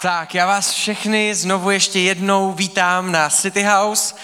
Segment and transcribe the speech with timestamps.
[0.00, 4.14] Tak, já vás všechny znovu ještě jednou vítám na City House.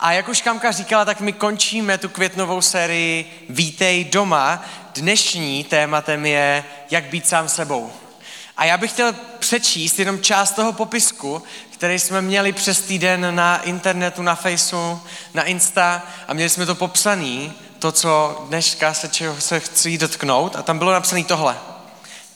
[0.00, 4.64] A jak už Kamka říkala, tak my končíme tu květnovou sérii Vítej doma.
[4.94, 7.92] Dnešní tématem je, jak být sám sebou.
[8.56, 13.62] A já bych chtěl přečíst jenom část toho popisku, který jsme měli přes týden na
[13.62, 15.00] internetu, na Faceu,
[15.34, 20.56] na Insta a měli jsme to popsaný, to, co dneška se čeho se chci dotknout
[20.56, 21.69] a tam bylo napsané tohle.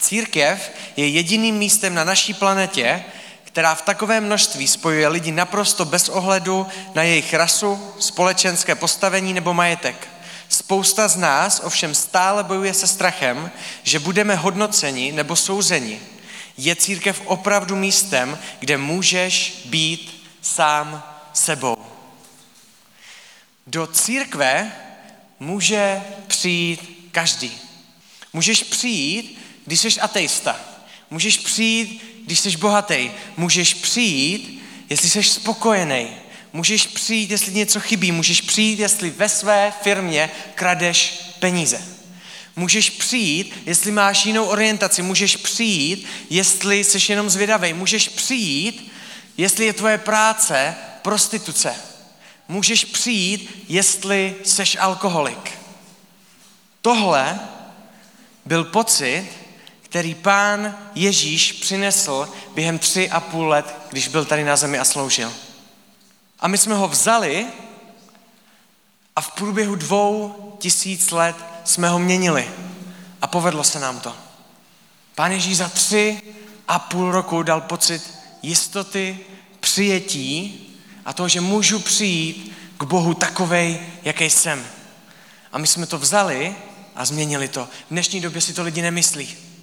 [0.04, 3.04] Církev je jediným místem na naší planetě,
[3.44, 9.54] která v takovém množství spojuje lidi naprosto bez ohledu na jejich rasu, společenské postavení nebo
[9.54, 10.08] majetek.
[10.48, 13.50] Spousta z nás ovšem stále bojuje se strachem,
[13.82, 16.00] že budeme hodnoceni nebo souzeni.
[16.56, 21.76] Je církev opravdu místem, kde můžeš být sám sebou.
[23.66, 24.72] Do církve
[25.40, 27.58] může přijít každý.
[28.32, 30.60] Můžeš přijít když jsi ateista.
[31.10, 33.10] Můžeš přijít, když jsi bohatý.
[33.36, 36.08] Můžeš přijít, jestli jsi spokojený.
[36.52, 38.12] Můžeš přijít, jestli něco chybí.
[38.12, 41.82] Můžeš přijít, jestli ve své firmě kradeš peníze.
[42.56, 45.02] Můžeš přijít, jestli máš jinou orientaci.
[45.02, 47.72] Můžeš přijít, jestli jsi jenom zvědavý.
[47.72, 48.92] Můžeš přijít,
[49.36, 51.74] jestli je tvoje práce prostituce.
[52.48, 55.58] Můžeš přijít, jestli jsi alkoholik.
[56.82, 57.40] Tohle
[58.44, 59.28] byl pocit,
[59.94, 64.84] který pán Ježíš přinesl během tři a půl let, když byl tady na zemi a
[64.84, 65.32] sloužil.
[66.40, 67.46] A my jsme ho vzali
[69.16, 72.50] a v průběhu dvou tisíc let jsme ho měnili.
[73.22, 74.16] A povedlo se nám to.
[75.14, 76.22] Pán Ježíš za tři
[76.68, 79.18] a půl roku dal pocit jistoty,
[79.60, 80.60] přijetí
[81.04, 84.66] a toho, že můžu přijít k Bohu takovej, jaký jsem.
[85.52, 86.56] A my jsme to vzali
[86.96, 87.64] a změnili to.
[87.64, 89.53] V dnešní době si to lidi nemyslí.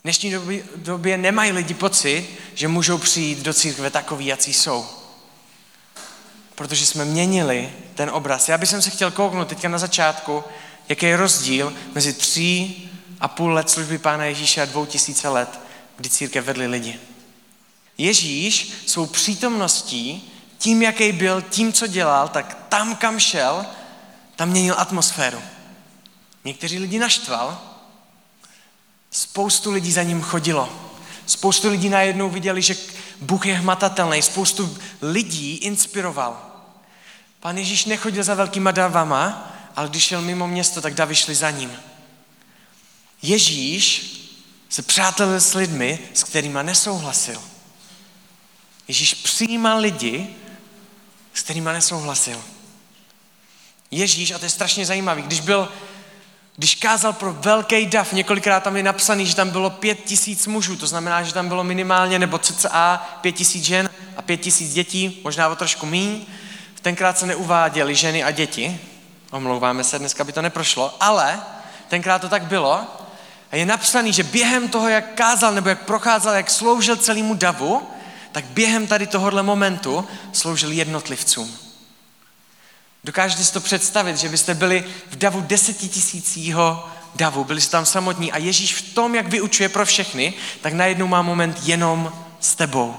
[0.00, 4.86] V dnešní době, době nemají lidi pocit, že můžou přijít do církve takový, jací jsou.
[6.54, 8.48] Protože jsme měnili ten obraz.
[8.48, 10.44] Já bych se chtěl kouknout teďka na začátku,
[10.88, 12.90] jaký je rozdíl mezi tří
[13.20, 15.60] a půl let služby Pána Ježíše a dvou tisíce let,
[15.96, 17.00] kdy církev vedli lidi.
[17.98, 23.66] Ježíš svou přítomností, tím, jaký byl, tím, co dělal, tak tam, kam šel,
[24.36, 25.42] tam měnil atmosféru.
[26.44, 27.69] Někteří lidi naštval,
[29.10, 30.90] Spoustu lidí za ním chodilo.
[31.26, 32.76] Spoustu lidí najednou viděli, že
[33.20, 34.22] Bůh je hmatatelný.
[34.22, 36.46] Spoustu lidí inspiroval.
[37.40, 41.50] Pán Ježíš nechodil za velkýma davama, ale když šel mimo město, tak davy šli za
[41.50, 41.72] ním.
[43.22, 44.16] Ježíš
[44.68, 47.42] se přátelil s lidmi, s kterými nesouhlasil.
[48.88, 50.28] Ježíš přijímal lidi,
[51.34, 52.42] s kterými nesouhlasil.
[53.90, 55.68] Ježíš, a to je strašně zajímavé, když byl
[56.60, 60.76] když kázal pro velký dav, několikrát tam je napsaný, že tam bylo pět tisíc mužů,
[60.76, 65.20] to znamená, že tam bylo minimálně nebo cca pět tisíc žen a pět tisíc dětí,
[65.24, 66.26] možná o trošku míň.
[66.82, 68.80] Tenkrát se neuváděly ženy a děti,
[69.30, 71.40] omlouváme se, dneska by to neprošlo, ale
[71.88, 72.84] tenkrát to tak bylo.
[73.52, 77.88] A je napsaný, že během toho, jak kázal nebo jak procházel, jak sloužil celému davu,
[78.32, 81.69] tak během tady tohohle momentu sloužil jednotlivcům.
[83.04, 88.32] Dokážete si to představit, že byste byli v davu desetitisícího davu, byli jste tam samotní
[88.32, 92.96] a Ježíš v tom, jak vyučuje pro všechny, tak najednou má moment jenom s tebou.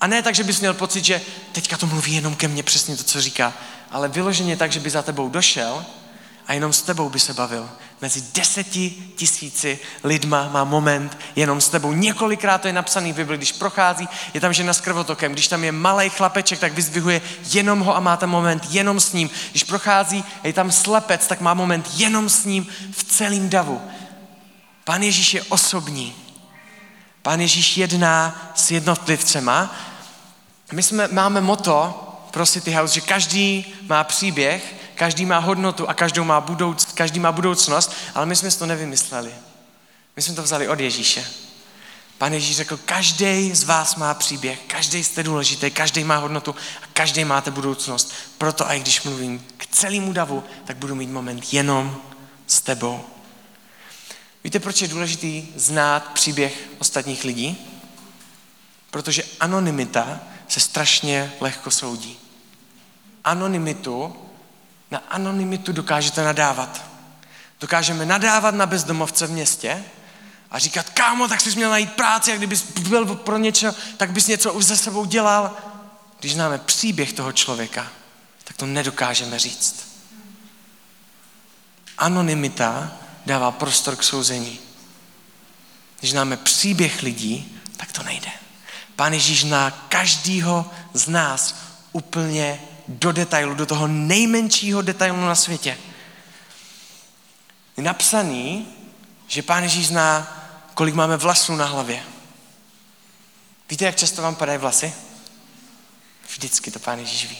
[0.00, 1.20] A ne tak, že bys měl pocit, že
[1.52, 3.52] teďka to mluví jenom ke mně přesně to, co říká,
[3.90, 5.84] ale vyloženě tak, že by za tebou došel
[6.46, 7.70] a jenom s tebou by se bavil.
[8.02, 11.92] Mezi deseti tisíci lidma má moment jenom s tebou.
[11.92, 15.64] Několikrát to je napsaný v Bibli, když prochází, je tam žena s krvotokem, když tam
[15.64, 17.20] je malý chlapeček, tak vyzdvihuje
[17.52, 19.30] jenom ho a má tam moment jenom s ním.
[19.50, 23.80] Když prochází, je tam slepec, tak má moment jenom s ním v celém davu.
[24.84, 26.14] Pán Ježíš je osobní.
[27.22, 29.76] Pán Ježíš jedná s jednotlivcema.
[30.72, 35.94] My jsme, máme moto pro City House, že každý má příběh, Každý má hodnotu a
[35.94, 39.32] každou má budouc, každý má budoucnost, ale my jsme si to nevymysleli.
[40.16, 41.26] My jsme to vzali od Ježíše.
[42.18, 46.86] Pan Ježíš řekl, každý z vás má příběh, každý jste důležitý, každý má hodnotu a
[46.92, 48.12] každý máte budoucnost.
[48.38, 51.96] Proto i když mluvím k celému davu, tak budu mít moment jenom
[52.46, 53.04] s tebou.
[54.44, 57.58] Víte, proč je důležitý znát příběh ostatních lidí?
[58.90, 60.20] Protože anonymita
[60.50, 62.18] se strašně lehko soudí.
[63.24, 64.16] Anonymitu
[64.90, 66.84] na anonymitu dokážete nadávat.
[67.60, 69.84] Dokážeme nadávat na bezdomovce v městě
[70.50, 74.26] a říkat, kámo, tak jsi měl najít práci a kdybys byl pro něco, tak bys
[74.26, 75.56] něco už ze sebou dělal.
[76.20, 77.86] Když známe příběh toho člověka,
[78.44, 79.86] tak to nedokážeme říct.
[81.98, 82.92] Anonymita
[83.26, 84.58] dává prostor k souzení.
[85.98, 88.30] Když známe příběh lidí, tak to nejde.
[89.00, 91.54] Pán Ježíš na každýho z nás
[91.92, 95.78] úplně do detailu, do toho nejmenšího detailu na světě.
[97.76, 98.68] Je napsaný,
[99.26, 100.36] že Pán Ježíš zná,
[100.74, 102.02] kolik máme vlasů na hlavě.
[103.70, 104.92] Víte, jak často vám padají vlasy?
[106.28, 107.38] Vždycky to Pán Ježíš ví.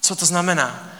[0.00, 0.90] Co to znamená?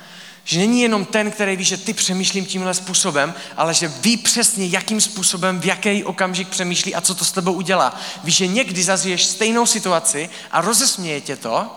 [0.45, 4.67] Že není jenom ten, který ví, že ty přemýšlím tímhle způsobem, ale že ví přesně,
[4.67, 8.01] jakým způsobem, v jaký okamžik přemýšlí a co to s tebou udělá.
[8.25, 11.77] Víš, že někdy zažiješ stejnou situaci a rozesměje tě to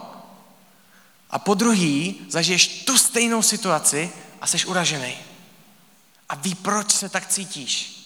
[1.29, 4.11] a po druhý zažiješ tu stejnou situaci
[4.41, 5.13] a jsi uražený.
[6.29, 7.99] A ví, proč se tak cítíš.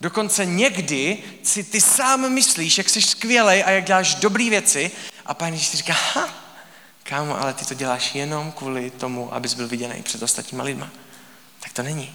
[0.00, 4.90] Dokonce někdy si ty sám myslíš, jak jsi skvělej a jak děláš dobré věci
[5.26, 6.45] a pán Ježíš si říká, ha,
[7.08, 10.90] kámo, ale ty to děláš jenom kvůli tomu, abys byl viděný před ostatníma lidma.
[11.60, 12.14] Tak to není.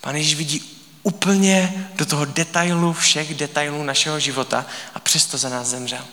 [0.00, 5.68] Pán Ježíš vidí úplně do toho detailu, všech detailů našeho života a přesto za nás
[5.68, 6.04] zemřel.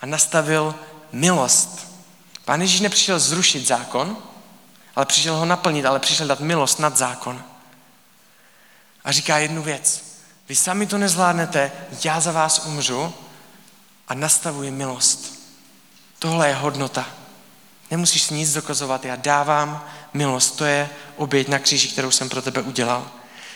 [0.00, 0.74] A nastavil
[1.12, 1.92] milost.
[2.44, 4.18] Pán Ježíš nepřišel zrušit zákon,
[4.96, 7.44] ale přišel ho naplnit, ale přišel dát milost nad zákon.
[9.04, 10.04] A říká jednu věc.
[10.48, 11.72] Vy sami to nezvládnete,
[12.04, 13.14] já za vás umřu
[14.08, 15.31] a nastavuji milost.
[16.22, 17.08] Tohle je hodnota.
[17.90, 20.56] Nemusíš nic dokazovat, já dávám milost.
[20.56, 23.10] To je oběť na kříži, kterou jsem pro tebe udělal.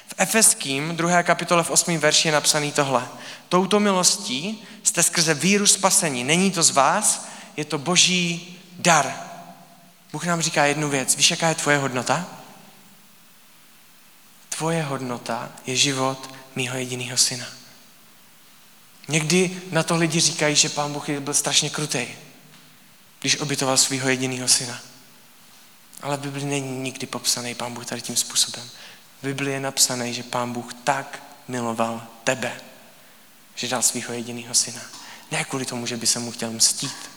[0.07, 1.99] V Efeským, druhé kapitole v 8.
[1.99, 3.09] verši je napsaný tohle.
[3.49, 6.25] Touto milostí jste skrze víru spasení.
[6.25, 9.15] Není to z vás, je to boží dar.
[10.13, 11.17] Bůh nám říká jednu věc.
[11.17, 12.27] Víš, jaká je tvoje hodnota?
[14.49, 17.47] Tvoje hodnota je život mýho jediného syna.
[19.09, 22.07] Někdy na to lidi říkají, že pán Bůh byl strašně krutý
[23.21, 24.81] když obytoval svého jediného syna.
[26.03, 28.71] Ale v Bibli není nikdy popsaný pán Bůh tady tím způsobem.
[29.23, 32.61] V Bibli je napsaný, že pán Bůh tak miloval tebe,
[33.55, 34.81] že dal svého jediného syna.
[35.31, 37.11] Ne kvůli tomu, že by se mu chtěl mstít,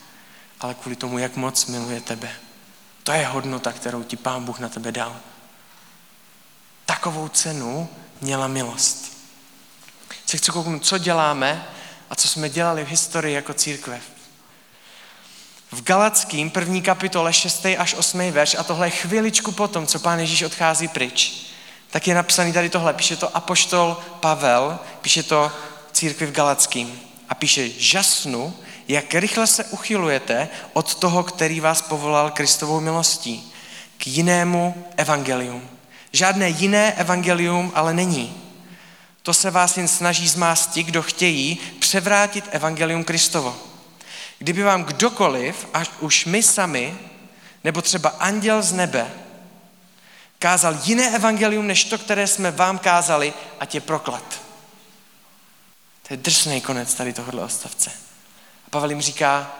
[0.59, 2.31] ale kvůli tomu, jak moc miluje tebe.
[3.03, 5.19] To je hodnota, kterou ti pán Bůh na tebe dal.
[6.85, 7.89] Takovou cenu
[8.21, 9.17] měla milost.
[10.25, 11.67] Se chci kouknout, co děláme
[12.09, 14.01] a co jsme dělali v historii jako církve
[15.71, 17.65] v Galackým první kapitole 6.
[17.77, 18.31] až 8.
[18.31, 21.45] verš a tohle chviličku potom, co pán Ježíš odchází pryč,
[21.91, 22.93] tak je napsaný tady tohle.
[22.93, 25.51] Píše to apoštol Pavel, píše to
[25.91, 26.99] církvi v Galackým
[27.29, 28.53] a píše žasnu,
[28.87, 33.53] jak rychle se uchylujete od toho, který vás povolal Kristovou milostí,
[33.97, 35.69] k jinému evangelium.
[36.11, 38.41] Žádné jiné evangelium ale není.
[39.21, 43.68] To se vás jen snaží zmást kdo chtějí převrátit evangelium Kristovo.
[44.39, 46.97] Kdyby vám kdokoliv, až už my sami,
[47.63, 49.11] nebo třeba anděl z nebe,
[50.39, 54.41] kázal jiné evangelium, než to, které jsme vám kázali, a tě proklat.
[56.07, 57.91] To je drsný konec tady tohohle ostavce.
[58.67, 59.55] A Pavel jim říká,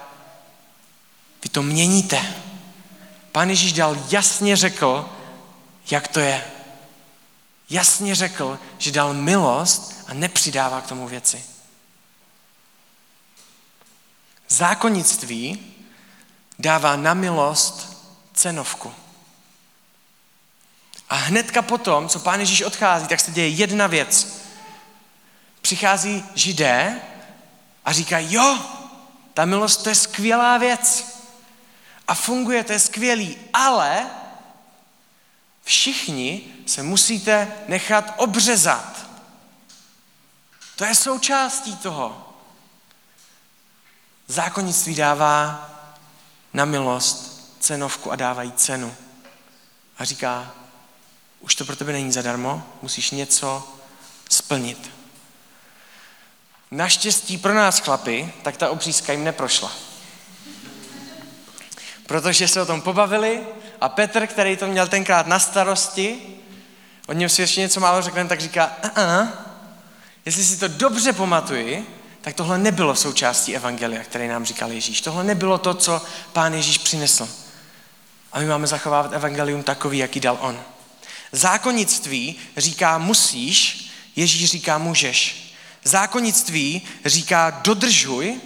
[1.44, 2.34] vy to měníte.
[3.32, 5.10] Pán Ježíš dal jasně řekl,
[5.92, 6.44] jak to je.
[7.70, 11.44] Jasně řekl, že dal milost a nepřidává k tomu věci.
[14.50, 15.74] Zákonnictví
[16.60, 17.98] dává na milost
[18.34, 18.94] cenovku.
[21.10, 24.42] A hnedka potom, co pán Ježíš odchází, tak se děje jedna věc.
[25.62, 27.02] Přichází židé
[27.86, 28.60] a říkají, jo,
[29.34, 31.06] ta milost to je skvělá věc.
[32.08, 34.10] A funguje, to je skvělý, ale
[35.64, 39.10] všichni se musíte nechat obřezat.
[40.76, 42.29] To je součástí toho.
[44.32, 45.70] Zákonnictví dává
[46.54, 48.96] na milost cenovku a dávají cenu.
[49.98, 50.52] A říká,
[51.40, 53.74] už to pro tebe není zadarmo, musíš něco
[54.30, 54.92] splnit.
[56.72, 59.72] Naštěstí pro nás chlapy, tak ta obřízka jim neprošla.
[62.08, 63.48] Protože se o tom pobavili
[63.82, 66.22] a Petr, který to měl tenkrát na starosti,
[67.08, 69.28] o něm si ještě něco málo řekneme, tak říká, uh-uh,
[70.26, 75.02] jestli si to dobře pamatuji, tak tohle nebylo součástí Evangelia, které nám říkal Ježíš.
[75.02, 76.02] Tohle nebylo to, co
[76.34, 77.30] pán Ježíš přinesl.
[78.32, 80.64] A my máme zachovávat Evangelium takový, jaký dal on.
[81.32, 85.54] Zákonnictví říká musíš, Ježíš říká můžeš.
[85.84, 88.42] Zákonnictví říká dodržuj,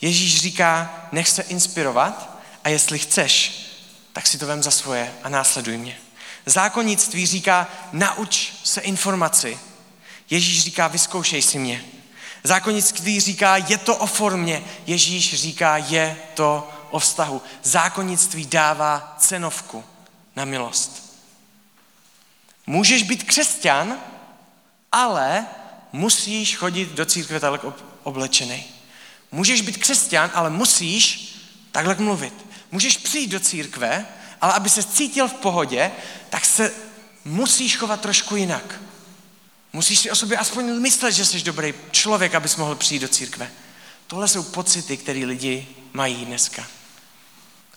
[0.00, 3.62] Ježíš říká nech se inspirovat a jestli chceš,
[4.12, 5.98] tak si to vem za svoje a následuj mě.
[6.46, 9.58] Zákonnictví říká nauč se informaci.
[10.30, 11.84] Ježíš říká vyzkoušej si mě.
[12.46, 14.64] Zákonnictví říká, je to o formě.
[14.86, 17.42] Ježíš říká, je to o vztahu.
[17.62, 19.84] Zákonnictví dává cenovku
[20.36, 21.06] na milost.
[22.66, 23.96] Můžeš být křesťan,
[24.92, 25.46] ale
[25.92, 27.72] musíš chodit do církve takhle
[28.02, 28.64] oblečený.
[29.32, 31.34] Můžeš být křesťan, ale musíš
[31.72, 32.46] takhle mluvit.
[32.70, 34.06] Můžeš přijít do církve,
[34.40, 35.92] ale aby se cítil v pohodě,
[36.30, 36.72] tak se
[37.24, 38.80] musíš chovat trošku jinak.
[39.76, 43.50] Musíš si o sobě aspoň myslet, že jsi dobrý člověk, abys mohl přijít do církve.
[44.06, 46.66] Tohle jsou pocity, které lidi mají dneska.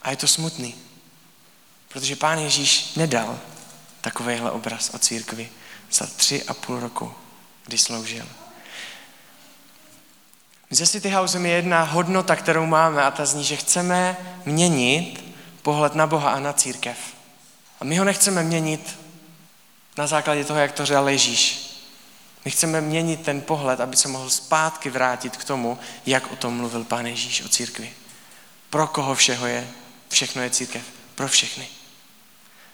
[0.02, 0.76] A je to smutný.
[1.88, 3.40] Protože pán Ježíš nedal
[4.02, 5.50] takovýhle obraz o církvi
[5.92, 7.14] za tři a půl roku,
[7.66, 8.26] kdy sloužil.
[10.70, 15.96] Ze City House je jedna hodnota, kterou máme a ta zní, že chceme měnit pohled
[15.96, 16.98] na Boha a na církev.
[17.80, 19.00] A my ho nechceme měnit
[19.98, 21.69] na základě toho, jak to řel Ježíš.
[22.46, 26.58] My chceme měnit ten pohled, aby se mohl zpátky vrátit k tomu, jak o tom
[26.58, 27.94] mluvil Pán Ježíš o církvi.
[28.70, 29.72] Pro koho všeho je,
[30.10, 30.84] všechno je církev.
[31.16, 31.68] Pro všechny.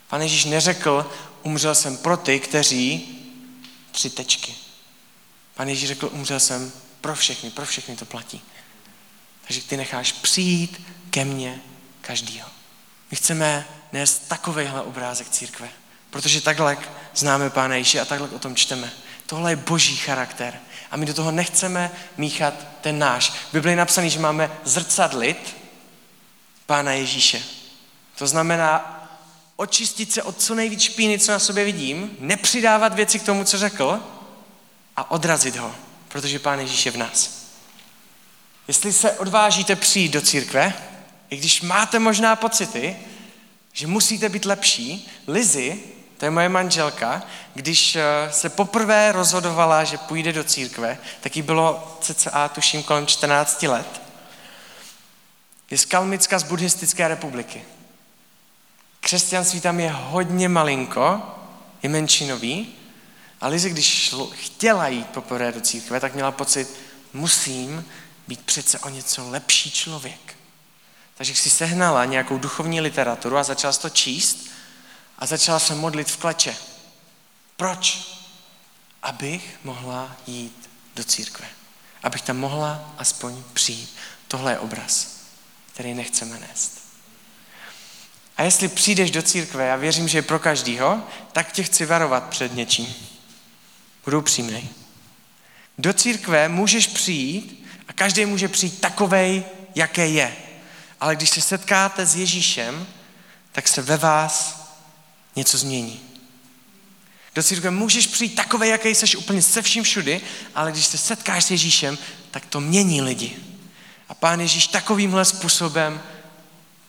[0.08, 1.12] Pán Ježíš neřekl,
[1.44, 3.18] umřel jsem pro ty, kteří
[3.92, 4.56] tři tečky.
[5.54, 8.42] Pán Ježíš řekl, umřel jsem pro všechny, pro všechny to platí.
[9.48, 11.62] Takže ty necháš přijít ke mně
[12.02, 12.50] každýho.
[13.12, 15.70] My chceme nést takovýhle obrázek církve,
[16.10, 16.78] protože takhle
[17.16, 18.92] známe Pána Ježíše a takhle o tom čteme.
[19.26, 20.60] Tohle je boží charakter.
[20.92, 23.30] A my do toho nechceme míchat ten náš.
[23.30, 25.56] V Biblii je napsaný, že máme zrcadlit
[26.66, 27.44] Pána Ježíše.
[28.18, 28.92] To znamená
[29.56, 33.58] očistit se od co nejvíc špíny, co na sobě vidím, nepřidávat věci k tomu, co
[33.58, 34.00] řekl
[34.96, 35.76] a odrazit ho,
[36.08, 37.46] protože Pán Ježíš je v nás.
[38.68, 40.74] Jestli se odvážíte přijít do církve,
[41.30, 42.96] i když máte možná pocity,
[43.74, 45.84] že musíte být lepší, Lizy
[46.18, 51.42] to je moje manželka, když eh, se poprvé rozhodovala, že půjde do církve, tak jí
[51.42, 54.02] bylo cca, tuším, kolem 14 let.
[55.72, 57.64] Je z Kalmicka z buddhistické republiky.
[59.00, 61.22] Křesťanství tam je hodně malinko,
[61.84, 62.76] je menšinový,
[63.42, 66.80] a Lize, když šlo, chtěla jít poprvé do církve, tak měla pocit,
[67.14, 67.86] musím
[68.28, 70.36] být přece o něco lepší člověk.
[71.18, 74.50] Takže si sehnala nějakou duchovní literaturu a začala to číst
[75.20, 76.56] a začala se modlit v kleče.
[77.58, 78.12] Proč?
[79.04, 81.48] Abych mohla jít do církve.
[82.04, 83.96] Abych tam mohla aspoň přijít.
[84.28, 85.08] Tohle je obraz,
[85.74, 86.86] který nechceme nést.
[88.38, 92.24] A jestli přijdeš do církve, já věřím, že je pro každýho, tak tě chci varovat
[92.24, 92.96] před něčím.
[94.06, 94.70] Budu upřímnej.
[95.78, 99.44] Do církve můžeš přijít a každý může přijít takovej,
[99.76, 100.36] jaké je.
[101.00, 102.88] Ale když se setkáte s Ježíšem,
[103.52, 104.65] tak se ve vás
[105.36, 106.00] něco změní.
[107.36, 110.22] Do církve můžeš přijít takové, jaký jsi úplně se vším všudy,
[110.56, 111.98] ale když se setkáš s Ježíšem,
[112.32, 113.38] tak to mění lidi.
[114.10, 116.02] A pán Ježíš takovýmhle způsobem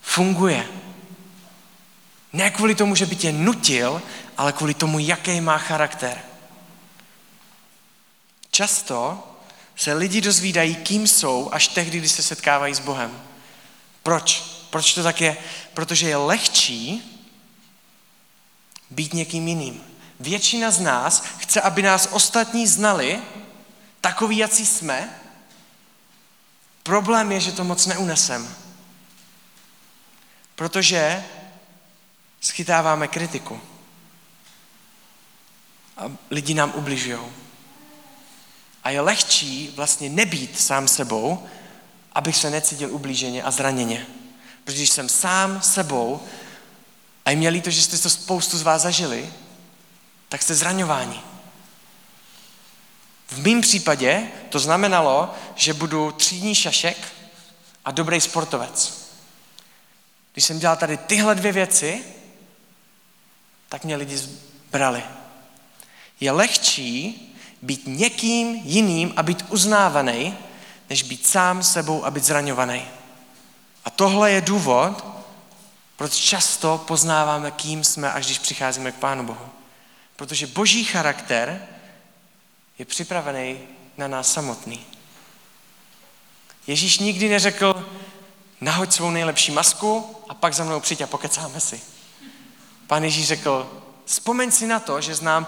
[0.03, 0.69] funguje.
[2.33, 4.03] Ne kvůli tomu, že by tě nutil,
[4.37, 6.23] ale kvůli tomu, jaký má charakter.
[8.51, 9.23] Často
[9.77, 13.23] se lidi dozvídají, kým jsou, až tehdy, když se setkávají s Bohem.
[14.03, 14.45] Proč?
[14.71, 15.37] Proč to tak je?
[15.75, 17.16] Protože je lehčí
[18.91, 19.85] být někým jiným.
[20.21, 23.23] Většina z nás chce, aby nás ostatní znali,
[24.01, 25.21] takový, jací jsme.
[26.83, 28.55] Problém je, že to moc neunesem.
[30.55, 31.25] Protože
[32.41, 33.61] schytáváme kritiku.
[35.97, 37.19] A lidi nám ubližují.
[38.85, 41.47] A je lehčí vlastně nebýt sám sebou,
[42.13, 44.07] abych se necítil ublíženě a zraněně.
[44.65, 46.23] Protože když jsem sám sebou,
[47.27, 49.33] a je mě líto, že jste to spoustu z vás zažili,
[50.29, 51.21] tak jste zraňováni.
[53.29, 56.97] V mém případě to znamenalo, že budu třídní šašek
[57.85, 59.07] a dobrý sportovec.
[60.33, 62.05] Když jsem dělal tady tyhle dvě věci,
[63.69, 65.03] tak mě lidi zbrali.
[66.21, 67.23] Je lehčí
[67.63, 70.39] být někým jiným a být uznávaný,
[70.91, 72.89] než být sám sebou a být zraňovaný.
[73.85, 75.16] A tohle je důvod,
[75.97, 79.49] proč často poznáváme, kým jsme, až když přicházíme k Pánu Bohu.
[80.17, 81.67] Protože boží charakter
[82.79, 83.59] je připravený
[83.97, 84.87] na nás samotný.
[86.67, 87.89] Ježíš nikdy neřekl,
[88.61, 91.81] nahoď svou nejlepší masku a pak za mnou přijď a pokecáme si.
[92.87, 95.47] Pán Ježíš řekl, vzpomeň si na to, že znám,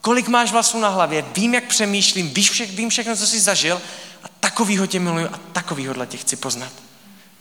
[0.00, 3.82] kolik máš vlasů na hlavě, vím, jak přemýšlím, víš vše, vím všechno, co jsi zažil
[4.22, 6.72] a takovýho tě miluju a takovýho tě chci poznat.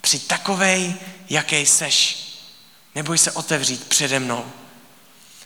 [0.01, 0.96] Při takovej,
[1.29, 2.28] jaký seš.
[3.00, 4.46] Neboj se otevřít přede mnou,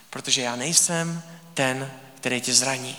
[0.10, 2.98] protože já nejsem ten, který tě zraní.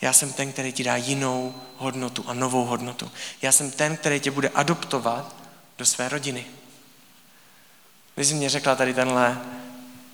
[0.00, 3.10] Já jsem ten, který ti dá jinou hodnotu a novou hodnotu.
[3.42, 5.36] Já jsem ten, který tě bude adoptovat
[5.78, 6.46] do své rodiny.
[8.16, 9.40] Lizy mě řekla tady tenhle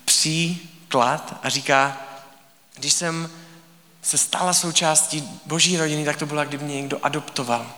[0.05, 2.01] příklad a říká,
[2.75, 3.31] když jsem
[4.03, 7.73] se stala součástí boží rodiny, tak to bylo, kdyby mě někdo adoptoval.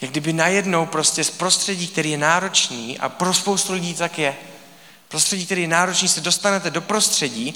[0.00, 4.36] Jak kdyby najednou prostě z prostředí, který je náročný, a pro spoustu lidí tak je,
[5.14, 7.54] prostředí, který je náročný, se dostanete do prostředí,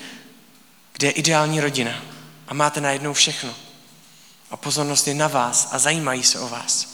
[0.93, 2.03] kde je ideální rodina.
[2.49, 3.55] A máte najednou všechno.
[4.51, 6.89] A pozornost je na vás a zajímají se o vás.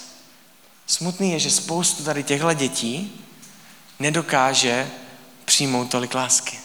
[0.87, 3.21] Smutný je, že spoustu tady těchto dětí
[3.99, 4.91] nedokáže
[5.45, 6.59] přijmout tolik lásky.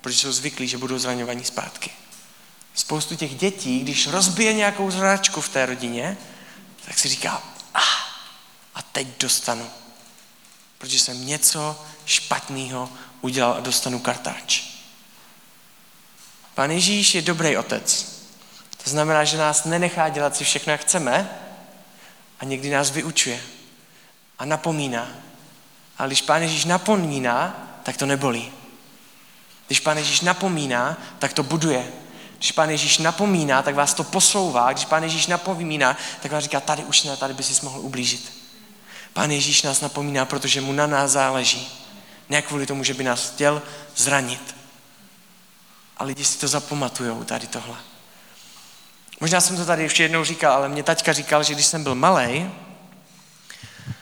[0.00, 1.90] Protože jsou zvyklí, že budou zraňovaní zpátky.
[2.74, 6.16] Spoustu těch dětí, když rozbije nějakou zráčku v té rodině,
[6.86, 7.42] tak si říká,
[7.74, 7.80] ah,
[8.74, 9.83] a teď dostanu.
[10.84, 12.88] Protože jsem něco špatného
[13.20, 14.62] udělal a dostanu kartáč.
[16.54, 18.16] Pán Ježíš je dobrý otec.
[18.84, 21.30] To znamená, že nás nenechá dělat si všechno, jak chceme
[22.40, 23.40] a někdy nás vyučuje
[24.38, 25.08] a napomíná.
[25.98, 28.52] Ale když Pán Ježíš napomíná, tak to nebolí.
[29.66, 31.92] Když Pán Ježíš napomíná, tak to buduje.
[32.36, 34.72] Když Pán Ježíš napomíná, tak vás to posouvá.
[34.72, 38.43] Když Pán Ježíš napomíná, tak vám říká, tady už ne, tady by si mohl ublížit.
[39.14, 41.68] Pán Ježíš nás napomíná, protože mu na nás záleží.
[42.28, 43.62] Ne kvůli tomu, že by nás chtěl
[43.96, 44.56] zranit.
[45.96, 47.76] A lidi si to zapamatujou, tady tohle.
[49.20, 51.94] Možná jsem to tady ještě jednou říkal, ale mě taťka říkal, že když jsem byl
[51.94, 52.50] malý,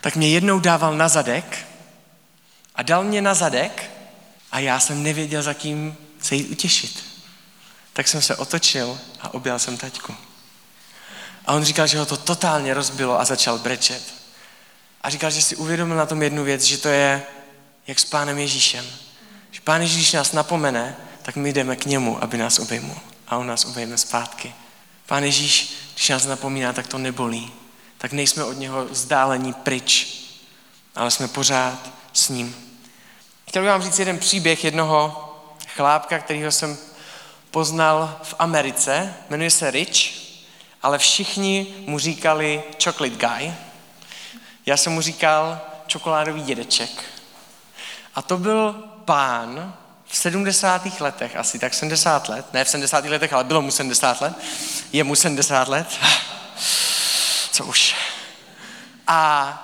[0.01, 1.67] tak mě jednou dával na zadek
[2.75, 3.91] a dal mě na zadek
[4.51, 7.03] a já jsem nevěděl, za kým se jít utěšit.
[7.93, 10.15] Tak jsem se otočil a objal jsem taťku.
[11.45, 14.22] A on říkal, že ho to totálně rozbilo a začal brečet.
[15.03, 17.23] A říkal, že si uvědomil na tom jednu věc, že to je
[17.87, 18.85] jak s pánem Ježíšem.
[19.51, 22.97] Že pán Ježíš nás napomene, tak my jdeme k němu, aby nás obejmul.
[23.27, 24.53] A on nás obejme zpátky.
[25.05, 27.51] Pán Ježíš, když nás napomíná, tak to nebolí.
[27.97, 30.07] Tak nejsme od něho vzdálení pryč,
[30.95, 32.55] ale jsme pořád s ním.
[33.47, 35.29] Chtěl bych vám říct jeden příběh jednoho
[35.75, 36.77] chlápka, kterýho jsem
[37.51, 39.13] poznal v Americe.
[39.29, 40.13] Jmenuje se Rich,
[40.81, 43.53] ale všichni mu říkali Chocolate Guy.
[44.65, 47.03] Já jsem mu říkal čokoládový dědeček.
[48.15, 48.73] A to byl
[49.05, 50.99] pán v 70.
[50.99, 53.05] letech, asi tak 70 let, ne v 70.
[53.05, 54.33] letech, ale bylo mu 70 let,
[54.93, 55.87] je mu 70 let,
[57.51, 57.95] co už.
[59.07, 59.59] A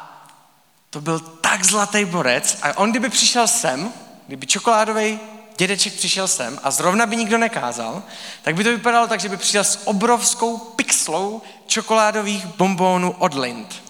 [0.90, 3.94] to byl tak zlatý borec a on kdyby přišel sem,
[4.28, 5.20] kdyby čokoládový
[5.58, 8.04] dědeček přišel sem a zrovna by nikdo nekázal,
[8.42, 13.89] tak by to vypadalo tak, že by přišel s obrovskou pixlou čokoládových bombónů od Lind.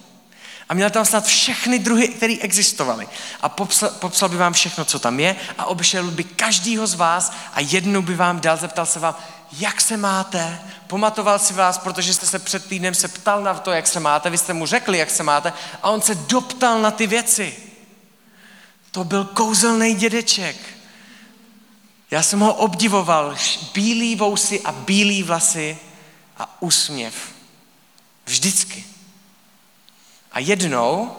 [0.70, 3.08] A měl tam snad všechny druhy, které existovaly.
[3.40, 7.32] A popsal, popsal by vám všechno, co tam je a obešel by každýho z vás
[7.54, 9.16] a jednou by vám dal, zeptal se vám,
[9.52, 13.70] jak se máte, pamatoval si vás, protože jste se před týdnem se ptal na to,
[13.70, 15.52] jak se máte, vy jste mu řekli, jak se máte
[15.82, 17.56] a on se doptal na ty věci.
[18.90, 20.56] To byl kouzelný dědeček.
[22.10, 23.36] Já jsem ho obdivoval,
[23.74, 25.78] bílý vousy a bílý vlasy
[26.38, 27.14] a úsměv.
[28.26, 28.89] Vždycky.
[30.32, 31.16] A jednou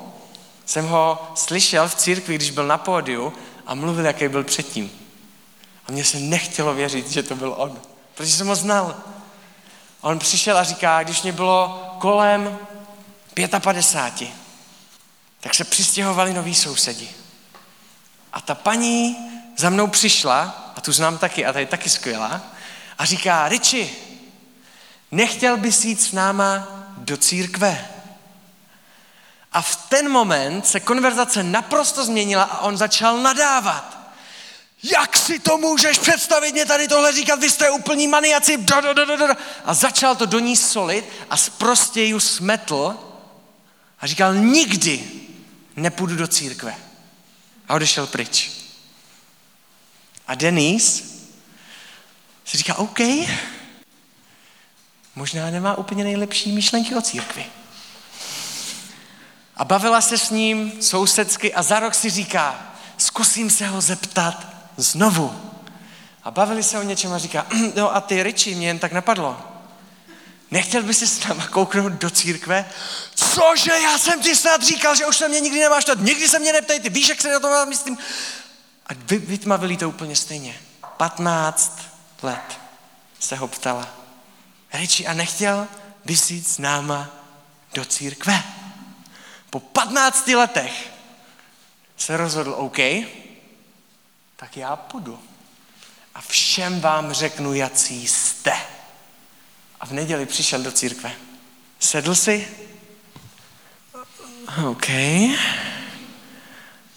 [0.65, 3.33] jsem ho slyšel v církvi, když byl na pódiu
[3.65, 4.91] a mluvil, jaký byl předtím.
[5.87, 7.81] A mně se nechtělo věřit, že to byl on,
[8.15, 8.95] protože jsem ho znal.
[10.01, 12.59] A on přišel a říká, když mě bylo kolem
[13.59, 14.29] 55,
[15.39, 17.09] tak se přistěhovali noví sousedi.
[18.33, 19.17] A ta paní
[19.57, 22.41] za mnou přišla, a tu znám taky, a ta je taky skvělá,
[22.97, 23.95] a říká, Riči,
[25.11, 27.90] nechtěl bys jít s náma do církve?
[29.51, 34.01] A v ten moment se konverzace naprosto změnila a on začal nadávat.
[34.83, 38.65] Jak si to můžeš představit mě tady tohle říkat, vy jste úplní maniaci.
[39.65, 42.97] A začal to do ní solit a zprostě ji smetl
[43.99, 45.11] a říkal, nikdy
[45.75, 46.75] nepůjdu do církve.
[47.69, 48.51] A odešel pryč.
[50.27, 51.03] A Denise
[52.45, 52.99] si říká, OK,
[55.15, 57.45] možná nemá úplně nejlepší myšlenky o církvi.
[59.61, 64.47] A bavila se s ním sousedsky a za rok si říká, zkusím se ho zeptat
[64.77, 65.53] znovu.
[66.23, 67.45] A bavili se o něčem a říká,
[67.75, 69.41] no a ty Riči, mě jen tak napadlo.
[70.51, 72.65] Nechtěl by si s náma kouknout do církve?
[73.15, 76.39] Cože, já jsem ti snad říkal, že už se mě nikdy nemáš tady, nikdy se
[76.39, 77.97] mě neptej, ty víš, jak se na to myslím.
[78.87, 80.55] A vy, vytmavili to úplně stejně.
[80.97, 81.79] 15
[82.21, 82.59] let
[83.19, 83.87] se ho ptala.
[84.73, 85.67] Riči, a nechtěl
[86.05, 87.09] bys jít s náma
[87.73, 88.60] do církve?
[89.51, 90.91] Po 15 letech
[91.97, 92.77] se rozhodl, OK,
[94.35, 95.19] tak já půjdu.
[96.15, 98.53] A všem vám řeknu, jací jste.
[99.79, 101.11] A v neděli přišel do církve.
[101.79, 102.47] Sedl si.
[104.67, 104.89] OK.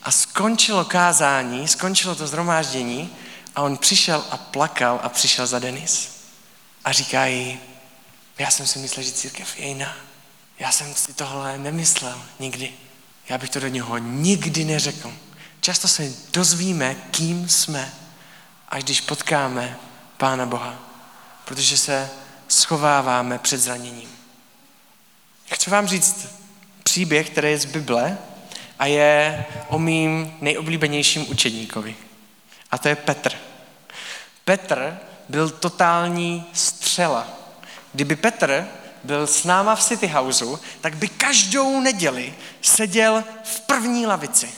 [0.02, 3.16] A skončilo kázání, skončilo to zhromáždění
[3.54, 6.10] a on přišel a plakal a přišel za Denis.
[6.84, 7.60] a říkají,
[8.38, 9.96] já jsem si myslel, že církev je jiná.
[10.58, 12.72] Já jsem si tohle nemyslel nikdy.
[13.28, 15.12] Já bych to do něho nikdy neřekl.
[15.60, 17.92] Často se dozvíme, kým jsme,
[18.68, 19.78] až když potkáme
[20.16, 20.78] Pána Boha.
[21.44, 22.10] Protože se
[22.48, 24.08] schováváme před zraněním.
[25.52, 26.26] Chci vám říct
[26.82, 28.18] příběh, který je z Bible
[28.78, 31.96] a je o mým nejoblíbenějším učedníkovi.
[32.70, 33.32] A to je Petr.
[34.44, 37.28] Petr byl totální střela.
[37.92, 38.68] Kdyby Petr
[39.04, 44.50] byl s náma v City Houseu, tak by každou neděli seděl v první lavici.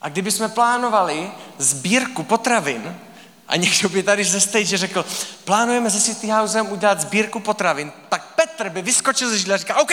[0.00, 2.98] A kdyby jsme plánovali sbírku potravin,
[3.48, 5.04] a někdo by tady ze stage řekl,
[5.44, 9.80] plánujeme se City Housem udělat sbírku potravin, tak Petr by vyskočil ze židle a říkal,
[9.80, 9.92] OK,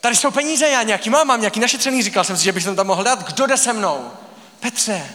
[0.00, 2.86] tady jsou peníze, já nějaký mám, mám nějaký našetřený, říkal jsem si, že bych tam
[2.86, 4.10] mohl dát, kdo jde se mnou?
[4.60, 5.06] Petře,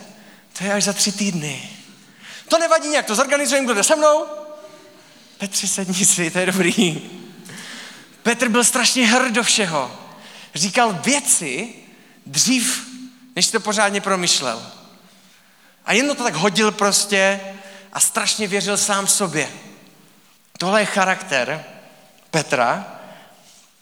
[0.57, 1.69] to je až za tři týdny.
[2.47, 4.25] To nevadí nějak, to zorganizujeme, kdo jde se mnou?
[5.37, 7.01] Petře, sedni si, to je dobrý.
[8.25, 9.91] Petr byl strašně hrd do všeho.
[10.55, 11.73] Říkal věci
[12.25, 12.87] dřív,
[13.35, 14.71] než to pořádně promyšlel.
[15.85, 17.39] A jen to tak hodil prostě
[17.93, 19.49] a strašně věřil sám sobě.
[20.57, 21.65] Tohle je charakter
[22.31, 22.85] Petra.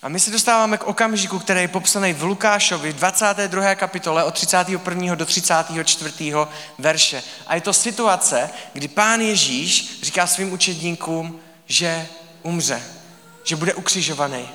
[0.02, 3.76] A my se dostáváme k okamžiku, který je popsaný v Lukášovi v 22.
[3.76, 5.16] kapitole od 31.
[5.16, 6.34] do 34.
[6.78, 7.24] verše.
[7.48, 12.08] A je to situace, kdy pán Ježíš říká svým učedníkům, že
[12.42, 12.84] umře,
[13.44, 14.50] že bude ukřižovaný.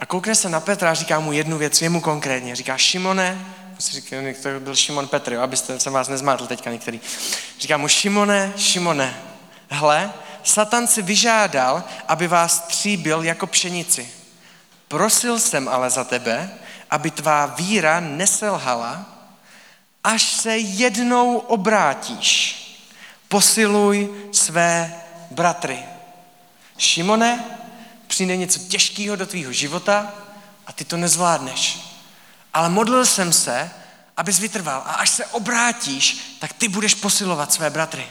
[0.00, 2.56] A koukne se na Petra a říká mu jednu věc, jemu konkrétně.
[2.56, 3.46] Říká, Šimone,
[3.78, 7.00] říkal, to byl Šimon Petr, jo, abyste se vás nezmátl teďka některý.
[7.60, 9.20] Říká mu, Šimone, Šimone,
[9.70, 10.12] hle,
[10.42, 14.08] Satan si vyžádal, aby vás tříbil jako pšenici.
[14.88, 16.50] Prosil jsem ale za tebe,
[16.90, 19.06] aby tvá víra neselhala,
[20.04, 22.60] až se jednou obrátíš.
[23.28, 24.94] Posiluj své
[25.30, 25.78] bratry.
[26.78, 27.44] Šimone,
[28.06, 30.12] přijde něco těžkého do tvýho života
[30.66, 31.78] a ty to nezvládneš.
[32.54, 33.70] Ale modlil jsem se,
[34.16, 34.82] abys vytrval.
[34.86, 38.06] A až se obrátíš, tak ty budeš posilovat své bratry.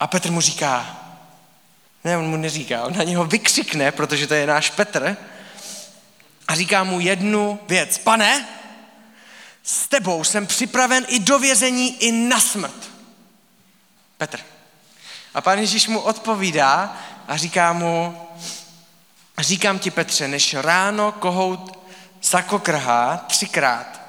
[0.00, 0.96] A Petr mu říká,
[2.04, 5.16] ne, on mu neříká, on na něho vykřikne, protože to je náš Petr,
[6.48, 7.98] a říká mu jednu věc.
[7.98, 8.48] Pane,
[9.62, 12.90] s tebou jsem připraven i do vězení, i na smrt.
[14.18, 14.40] Petr.
[15.34, 16.96] A pán Ježíš mu odpovídá
[17.28, 18.22] a říká mu,
[19.42, 21.78] říkám ti Petře, než ráno kohout
[22.22, 24.00] zakokrhá třikrát,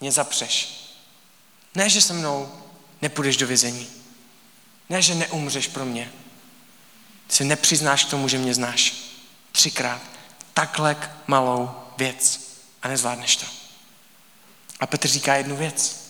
[0.00, 0.76] mě zapřeš.
[1.74, 2.52] Ne, že se mnou
[3.02, 3.88] nepůjdeš do vězení.
[4.88, 6.12] Ne, že neumřeš pro mě.
[7.26, 8.94] Ty se nepřiznáš k tomu, že mě znáš.
[9.52, 10.02] Třikrát.
[10.54, 12.40] Takhle malou věc.
[12.82, 13.46] A nezvládneš to.
[14.80, 16.06] A Petr říká jednu věc.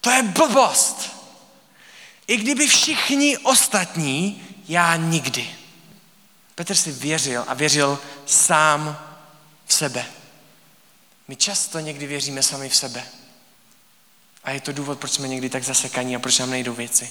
[0.00, 1.10] To je blbost.
[2.26, 5.61] I kdyby všichni ostatní, já nikdy.
[6.62, 8.98] Petr si věřil a věřil sám
[9.66, 10.04] v sebe.
[11.28, 13.04] My často někdy věříme sami v sebe.
[14.44, 17.10] A je to důvod, proč jsme někdy tak zasekaní a proč nám nejdou věci.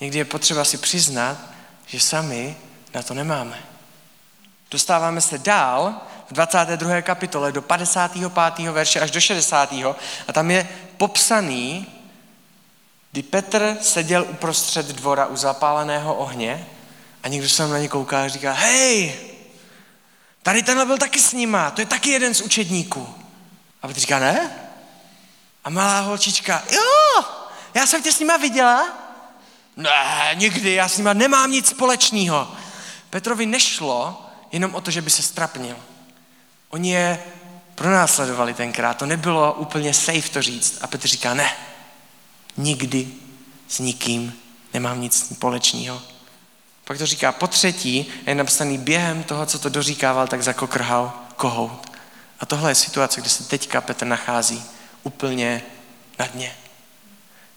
[0.00, 1.38] Někdy je potřeba si přiznat,
[1.86, 2.56] že sami
[2.94, 3.62] na to nemáme.
[4.70, 7.02] Dostáváme se dál v 22.
[7.02, 8.70] kapitole do 55.
[8.70, 9.72] verše až do 60.
[10.28, 11.86] a tam je popsaný,
[13.12, 16.66] kdy Petr seděl uprostřed dvora u zapáleného ohně
[17.22, 19.20] a někdo se na ně kouká a říká, hej,
[20.42, 23.14] tady tenhle byl taky s nima, to je taky jeden z učedníků.
[23.82, 24.50] A Petr říká, ne?
[25.64, 27.24] A malá holčička, jo,
[27.74, 28.88] já jsem tě s nima viděla.
[29.76, 32.56] Ne, nikdy, já s nima nemám nic společného.
[33.10, 35.76] Petrovi nešlo jenom o to, že by se strapnil.
[36.70, 37.24] Oni je
[37.74, 40.78] pronásledovali tenkrát, to nebylo úplně safe to říct.
[40.80, 41.56] A Petr říká, ne,
[42.56, 43.08] nikdy
[43.68, 44.34] s nikým
[44.74, 46.02] nemám nic společného.
[46.90, 51.92] Pak to říká po třetí, je napsaný během toho, co to doříkával, tak zakokrhal kohout.
[52.40, 54.64] A tohle je situace, kde se teďka Petr nachází
[55.02, 55.62] úplně
[56.18, 56.56] na dně.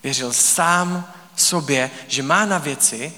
[0.03, 3.13] Věřil sám sobě, že má na věci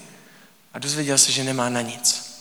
[0.74, 2.36] a dozvěděl se, že nemá na nic.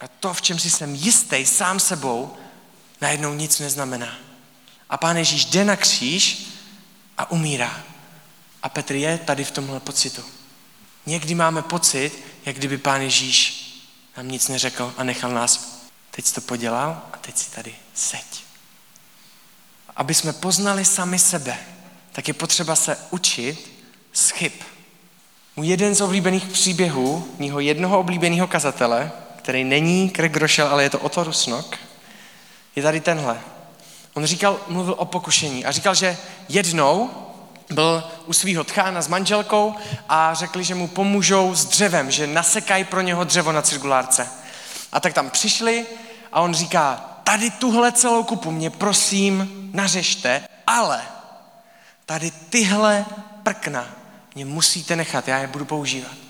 [0.00, 2.36] A to, v čem si jsem jistý sám sebou,
[3.00, 4.14] najednou nic neznamená.
[4.90, 6.46] A pán Ježíš jde na kříž
[7.18, 7.84] a umírá.
[8.62, 10.24] A Petr je tady v tomhle pocitu.
[11.06, 13.60] Někdy máme pocit, jak kdyby pán Ježíš
[14.16, 15.80] nám nic neřekl a nechal nás.
[16.10, 18.24] Teď jsi to podělal a teď si tady seď.
[19.96, 21.58] Aby jsme poznali sami sebe,
[22.12, 23.70] tak je potřeba se učit
[24.12, 24.52] z chyb.
[25.56, 30.90] Můj jeden z oblíbených příběhů, mýho jednoho oblíbeného kazatele, který není Craig Rochelle, ale je
[30.90, 31.78] to Otto Rusnok,
[32.76, 33.40] je tady tenhle.
[34.14, 36.16] On říkal, mluvil o pokušení a říkal, že
[36.48, 37.10] jednou
[37.74, 39.74] byl u svého tchána s manželkou
[40.08, 44.28] a řekli, že mu pomůžou s dřevem, že nasekají pro něho dřevo na cirkulárce.
[44.92, 45.86] A tak tam přišli
[46.32, 51.02] a on říká, tady tuhle celou kupu mě prosím nařešte, ale
[52.06, 53.04] tady tyhle
[53.42, 53.86] prkna
[54.34, 56.23] mě musíte nechat, já je budu používat.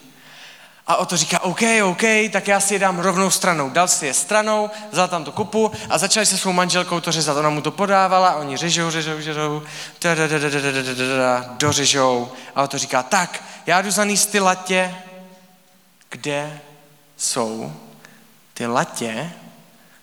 [0.86, 3.70] A o to říká, OK, OK, tak já si je dám rovnou stranou.
[3.70, 7.36] Dal si je stranou, vzal tam tu kupu a začali se svou manželkou to řezat.
[7.36, 9.62] Ona mu to podávala, oni řežou, řežou, řežou,
[11.58, 12.32] dořežou.
[12.54, 14.94] A o to říká, tak, já jdu zanést ty latě,
[16.10, 16.60] kde
[17.16, 17.72] jsou
[18.54, 19.32] ty latě,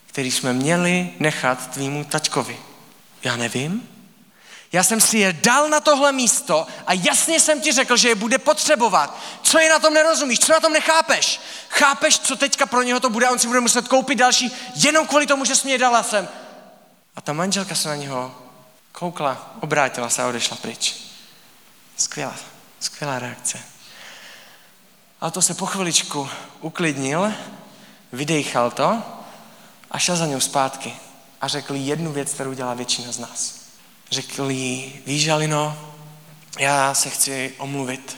[0.08, 2.58] které jsme měli nechat tvýmu tačkovi.
[3.24, 3.91] Já nevím,
[4.72, 8.16] já jsem si je dal na tohle místo a jasně jsem ti řekl, že je
[8.16, 9.20] bude potřebovat.
[9.42, 10.40] Co je na tom nerozumíš?
[10.40, 11.42] Co na tom nechápeš?
[11.70, 13.30] Chápeš, co teďka pro něho to bude?
[13.30, 16.28] On si bude muset koupit další jenom kvůli tomu, že jsi mě dala sem.
[17.16, 18.36] A ta manželka se na něho
[18.92, 20.96] koukla, obrátila se a odešla pryč.
[21.98, 22.36] Skvělá,
[22.80, 23.60] skvělá reakce.
[25.22, 26.30] A to se po chviličku
[26.62, 27.34] uklidnil,
[28.12, 29.04] vydechal to
[29.92, 30.96] a šel za něj zpátky
[31.42, 33.61] a řekl jednu věc, kterou dělá většina z nás
[34.12, 35.78] řekl jí, víš, Alino,
[36.60, 38.18] já se chci omluvit,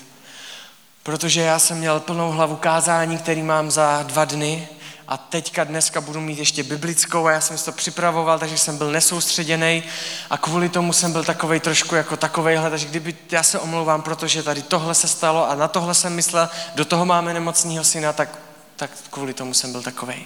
[1.04, 4.68] protože já jsem měl plnou hlavu kázání, který mám za dva dny
[5.08, 8.78] a teďka dneska budu mít ještě biblickou a já jsem si to připravoval, takže jsem
[8.78, 9.84] byl nesoustředěný
[10.30, 14.44] a kvůli tomu jsem byl takovej trošku jako takovejhle, takže kdyby já se omlouvám, protože
[14.44, 18.40] tady tohle se stalo a na tohle jsem myslel, do toho máme nemocného syna, tak,
[18.76, 20.26] tak kvůli tomu jsem byl takovej.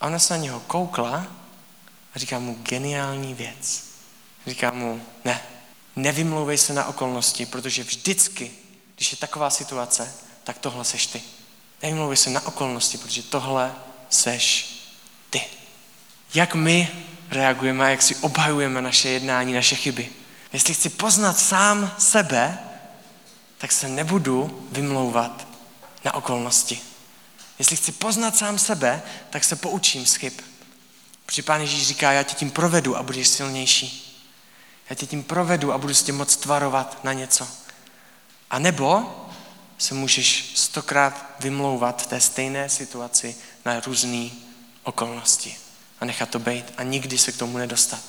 [0.00, 1.26] A ona se na něho koukla
[2.14, 3.87] a říká mu geniální věc.
[4.48, 5.42] Říká mu, ne,
[5.96, 8.50] nevymlouvej se na okolnosti, protože vždycky,
[8.96, 11.22] když je taková situace, tak tohle seš ty.
[11.82, 13.74] Nevymlouvej se na okolnosti, protože tohle
[14.08, 14.74] seš
[15.30, 15.42] ty.
[16.34, 16.88] Jak my
[17.30, 20.12] reagujeme a jak si obhajujeme naše jednání, naše chyby.
[20.52, 22.58] Jestli chci poznat sám sebe,
[23.58, 25.48] tak se nebudu vymlouvat
[26.04, 26.80] na okolnosti.
[27.58, 30.32] Jestli chci poznat sám sebe, tak se poučím z chyb.
[31.26, 34.07] Protože Pán Ježíš říká, já tě tím provedu a budeš silnější.
[34.90, 37.48] Já tě tím provedu a budu s tím moc tvarovat na něco.
[38.50, 39.14] A nebo
[39.78, 44.30] se můžeš stokrát vymlouvat v té stejné situaci na různé
[44.82, 45.56] okolnosti
[46.00, 48.00] a nechat to být a nikdy se k tomu nedostat.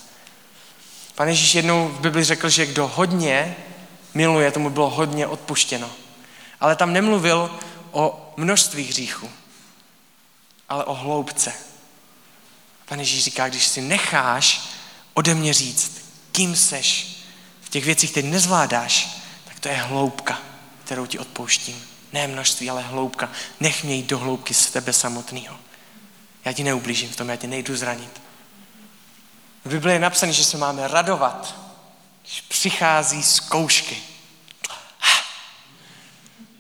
[1.16, 3.56] Pan Ježíš jednou v Bibli řekl, že kdo hodně
[4.14, 5.92] miluje, tomu bylo hodně odpuštěno.
[6.60, 7.60] Ale tam nemluvil
[7.92, 9.30] o množství hříchů,
[10.70, 11.54] ale o hloubce.
[12.86, 14.62] Pan Ježíš říká, když si necháš
[15.14, 15.99] ode mě říct,
[16.40, 17.08] kým seš,
[17.62, 19.08] v těch věcích, které nezvládáš,
[19.46, 20.40] tak to je hloubka,
[20.84, 21.88] kterou ti odpouštím.
[22.14, 23.32] Ne množství, ale hloubka.
[23.60, 25.58] Nech mě jít do hloubky z tebe samotného.
[26.46, 28.22] Já ti neublížím v tom, já tě nejdu zranit.
[29.66, 31.56] V Bibli je napsané, že se máme radovat,
[32.22, 33.98] když přichází zkoušky.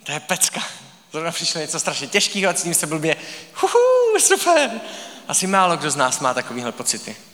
[0.04, 0.64] To je pecka.
[1.12, 3.16] Zrovna přišlo něco strašně těžkého a s tím se blbě,
[3.54, 4.72] huhu, super.
[5.28, 7.29] Asi málo kdo z nás má takovýhle pocity.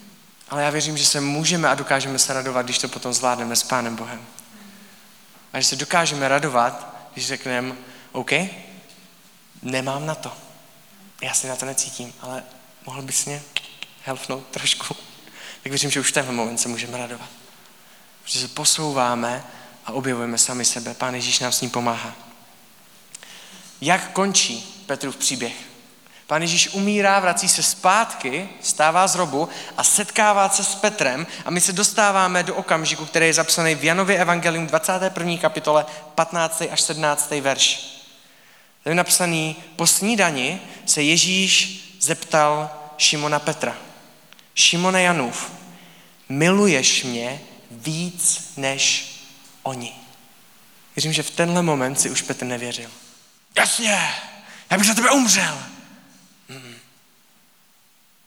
[0.49, 3.63] Ale já věřím, že se můžeme a dokážeme se radovat, když to potom zvládneme s
[3.63, 4.25] Pánem Bohem.
[5.53, 7.75] A že se dokážeme radovat, když řekneme,
[8.11, 8.31] OK,
[9.61, 10.37] nemám na to.
[11.21, 12.43] Já si na to necítím, ale
[12.85, 13.43] mohl bys mě
[14.03, 14.95] helpnout trošku.
[15.63, 17.29] Tak věřím, že už v tenhle moment se můžeme radovat.
[18.23, 19.43] Protože se posouváme
[19.85, 20.93] a objevujeme sami sebe.
[20.93, 22.15] Pán Ježíš nám s ním pomáhá.
[23.81, 25.74] Jak končí Petrův příběh?
[26.27, 31.51] Pán Ježíš umírá, vrací se zpátky, stává z robu a setkává se s Petrem a
[31.51, 35.37] my se dostáváme do okamžiku, který je zapsaný v Janově Evangelium 21.
[35.37, 35.85] kapitole
[36.15, 36.63] 15.
[36.71, 37.31] až 17.
[37.31, 37.95] verš.
[38.83, 43.75] Tady je napsaný, po snídani se Ježíš zeptal Šimona Petra.
[44.55, 45.51] Šimone Janův,
[46.29, 49.15] miluješ mě víc než
[49.63, 49.93] oni.
[50.95, 52.89] Věřím, že v tenhle moment si už Petr nevěřil.
[53.57, 54.13] Jasně,
[54.69, 55.74] já bych za tebe umřel.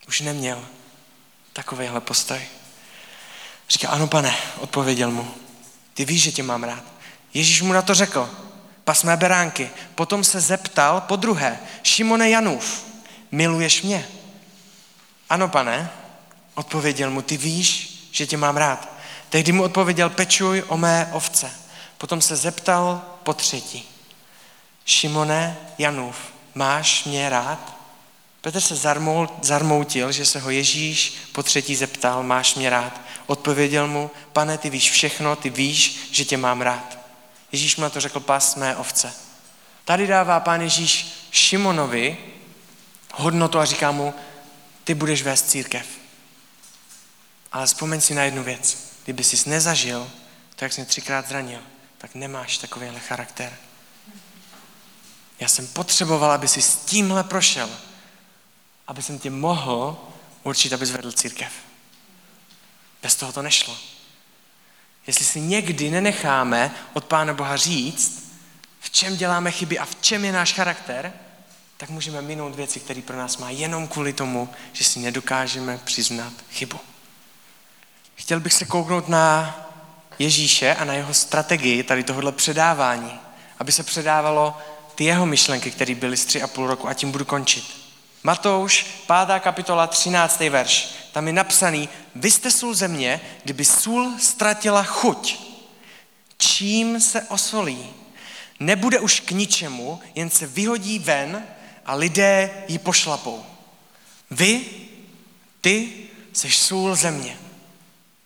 [0.09, 0.65] Už neměl
[1.53, 2.41] takovýhle postoj.
[3.69, 5.33] Říká, ano pane, odpověděl mu.
[5.93, 6.83] Ty víš, že tě mám rád.
[7.33, 8.29] Ježíš mu na to řekl,
[8.83, 9.69] pas mé beránky.
[9.95, 12.85] Potom se zeptal po druhé, Šimone Janův,
[13.31, 14.07] miluješ mě?
[15.29, 15.91] Ano, pane,
[16.53, 18.89] odpověděl mu, ty víš, že tě mám rád.
[19.29, 21.51] Tehdy mu odpověděl, pečuj o mé ovce.
[21.97, 23.89] Potom se zeptal po třetí,
[24.85, 26.15] Šimone Janův,
[26.55, 27.78] máš mě rád?
[28.41, 28.75] Petr se
[29.41, 33.01] zarmoutil, že se ho Ježíš po třetí zeptal, máš mě rád.
[33.25, 36.97] Odpověděl mu, pane, ty víš všechno, ty víš, že tě mám rád.
[37.51, 39.13] Ježíš mu na to řekl, pás mé ovce.
[39.85, 42.17] Tady dává pán Ježíš Šimonovi
[43.13, 44.13] hodnotu a říká mu,
[44.83, 45.85] ty budeš vést církev.
[47.51, 48.77] Ale vzpomeň si na jednu věc.
[49.03, 50.11] Kdyby jsi nezažil
[50.55, 51.59] to, jak jsi mě třikrát zranil,
[51.97, 53.57] tak nemáš takovýhle charakter.
[55.39, 57.69] Já jsem potřeboval, aby si s tímhle prošel,
[58.89, 59.97] aby jsem tě mohl
[60.43, 61.51] určit, aby zvedl církev.
[63.03, 63.77] Bez toho to nešlo.
[65.07, 68.33] Jestli si někdy nenecháme od Pána Boha říct,
[68.79, 71.13] v čem děláme chyby a v čem je náš charakter,
[71.77, 76.33] tak můžeme minout věci, které pro nás má jenom kvůli tomu, že si nedokážeme přiznat
[76.51, 76.79] chybu.
[78.15, 79.55] Chtěl bych se kouknout na
[80.19, 83.19] Ježíše a na jeho strategii tady tohohle předávání,
[83.59, 84.57] aby se předávalo
[84.95, 87.88] ty jeho myšlenky, které byly z tři a půl roku a tím budu končit.
[88.23, 88.85] Matouš,
[89.27, 89.39] 5.
[89.39, 90.39] kapitola, 13.
[90.39, 90.89] verš.
[91.11, 95.39] Tam je napsaný, vy jste sůl země, kdyby sůl ztratila chuť.
[96.37, 97.89] Čím se osolí?
[98.59, 101.43] Nebude už k ničemu, jen se vyhodí ven
[101.85, 103.45] a lidé ji pošlapou.
[104.31, 104.65] Vy,
[105.61, 105.93] ty,
[106.33, 107.37] jsi sůl země.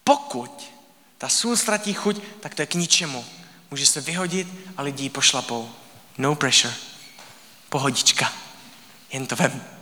[0.04, 0.74] Pokud
[1.18, 3.26] ta sůl ztratí chuť, tak to je k ničemu.
[3.72, 5.72] Může se vyhodit a lidi ji pošlapou.
[6.18, 6.74] No pressure.
[7.70, 8.34] Pohodička.
[9.12, 9.73] Jen to vem.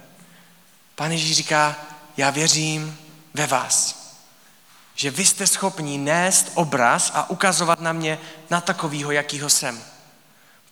[1.02, 1.76] Pán Ježíš říká,
[2.18, 2.98] já věřím
[3.34, 3.96] ve vás.
[4.96, 9.84] Že vy jste schopni nést obraz a ukazovat na mě na takovýho, jakýho jsem.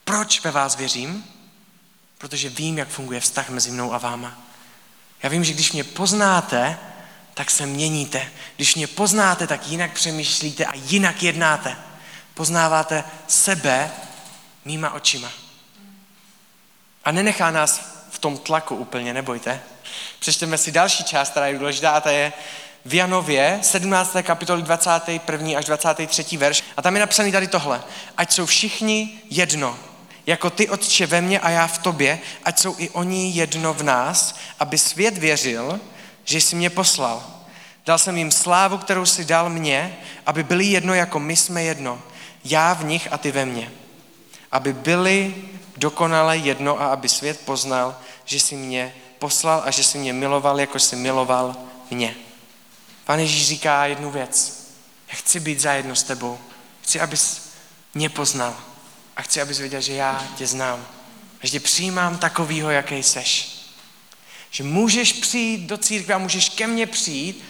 [0.03, 1.25] Proč ve vás věřím?
[2.17, 4.37] Protože vím, jak funguje vztah mezi mnou a váma.
[5.23, 6.77] Já vím, že když mě poznáte,
[7.33, 8.31] tak se měníte.
[8.55, 11.77] Když mě poznáte, tak jinak přemýšlíte a jinak jednáte.
[12.33, 13.91] Poznáváte sebe
[14.65, 15.31] mýma očima.
[17.05, 19.61] A nenechá nás v tom tlaku úplně, nebojte.
[20.19, 22.33] Přečteme si další část, která je důležitá, a ta je
[22.85, 24.15] v Janově, 17.
[24.21, 25.59] kapitoly 21.
[25.59, 26.37] až 23.
[26.37, 26.63] verš.
[26.77, 27.81] A tam je napsaný tady tohle.
[28.17, 29.79] Ať jsou všichni jedno,
[30.25, 33.83] jako ty, Otče, ve mně a já v tobě, ať jsou i oni jedno v
[33.83, 35.79] nás, aby svět věřil,
[36.23, 37.23] že jsi mě poslal.
[37.85, 42.01] Dal jsem jim slávu, kterou si dal mě, aby byli jedno, jako my jsme jedno.
[42.43, 43.71] Já v nich a ty ve mně.
[44.51, 45.35] Aby byli
[45.77, 50.59] dokonale jedno a aby svět poznal, že jsi mě poslal a že jsi mě miloval,
[50.59, 51.55] jako jsi miloval
[51.89, 52.15] mě.
[53.05, 54.59] Pane Ježíš říká jednu věc.
[55.09, 56.39] Já chci být zajedno s tebou.
[56.81, 57.41] Chci, abys
[57.93, 58.57] mě poznal.
[59.17, 60.87] A chci, abys věděl, že já tě znám.
[61.41, 63.59] A že tě přijímám takovýho, jaký seš.
[64.51, 67.43] Že můžeš přijít do církve a můžeš ke mně přijít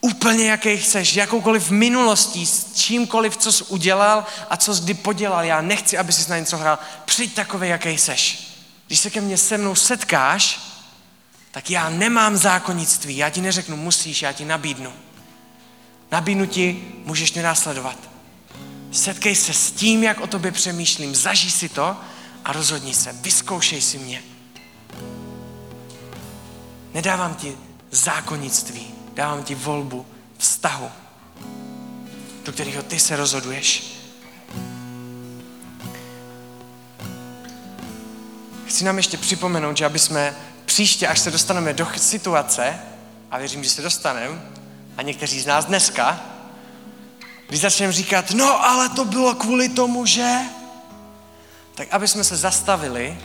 [0.00, 5.44] úplně jaký chceš, jakoukoliv minulostí, s čímkoliv, co jsi udělal a co jsi kdy podělal.
[5.44, 6.78] Já nechci, aby jsi na něco hrál.
[7.04, 8.48] Přijď takový, jaký seš.
[8.86, 10.67] Když se ke mně se mnou setkáš,
[11.58, 13.16] tak já nemám zákonnictví.
[13.16, 14.92] Já ti neřeknu musíš, já ti nabídnu.
[16.12, 17.98] Nabídnu ti, můžeš mě následovat.
[18.92, 21.96] Setkej se s tím, jak o tobě přemýšlím, zažij si to
[22.44, 24.22] a rozhodni se, vyzkoušej si mě.
[26.94, 27.56] Nedávám ti
[27.90, 30.06] zákonnictví, dávám ti volbu
[30.38, 30.90] vztahu,
[32.44, 33.94] do kterého ty se rozhoduješ.
[38.66, 40.36] Chci nám ještě připomenout, že aby jsme
[40.68, 42.78] příště, až se dostaneme do situace,
[43.30, 44.42] a věřím, že se dostaneme,
[44.96, 46.20] a někteří z nás dneska,
[47.48, 50.36] když začneme říkat, no ale to bylo kvůli tomu, že...
[51.74, 53.18] Tak aby jsme se zastavili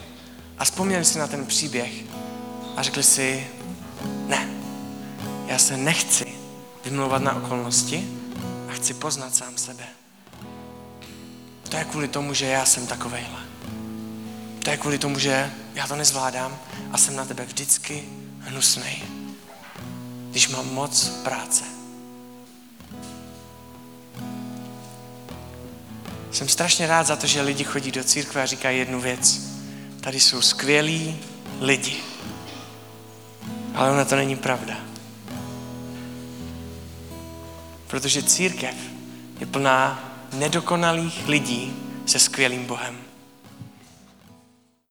[0.58, 1.92] a vzpomněli si na ten příběh
[2.76, 3.48] a řekli si,
[4.28, 4.50] ne,
[5.48, 6.26] já se nechci
[6.86, 8.10] vymlouvat na okolnosti
[8.70, 9.84] a chci poznat sám sebe.
[11.70, 13.40] To je kvůli tomu, že já jsem takovejhle.
[14.64, 16.60] To je kvůli tomu, že já to nezvládám
[16.92, 18.04] a jsem na tebe vždycky
[18.40, 19.04] hnusnej,
[20.32, 21.64] když mám moc práce.
[26.32, 29.42] Jsem strašně rád za to, že lidi chodí do církve a říkají jednu věc.
[30.02, 31.20] Tady jsou skvělí
[31.60, 32.04] lidi.
[33.76, 34.76] Ale ona to není pravda.
[37.88, 38.76] Protože církev
[39.40, 41.74] je plná nedokonalých lidí
[42.06, 43.03] se skvělým Bohem.